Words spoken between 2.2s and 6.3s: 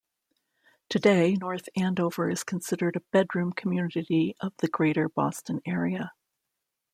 is considered a bedroom community of the greater Boston area.